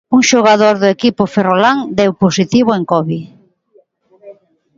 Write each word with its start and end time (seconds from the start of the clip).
Un 0.17 0.21
xogador 0.31 0.75
do 0.81 0.87
equipo 0.95 1.23
ferrolán 1.33 1.77
deu 1.99 2.11
positivo 2.23 2.69
en 2.77 2.83
Covid. 2.91 3.25